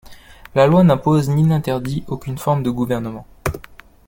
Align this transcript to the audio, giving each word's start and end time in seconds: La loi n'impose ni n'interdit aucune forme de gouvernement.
La 0.55 0.65
loi 0.65 0.83
n'impose 0.83 1.29
ni 1.29 1.43
n'interdit 1.43 2.03
aucune 2.07 2.39
forme 2.39 2.63
de 2.63 2.71
gouvernement. 2.71 3.27